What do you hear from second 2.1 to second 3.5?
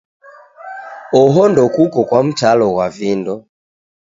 mtalo ghwa vindo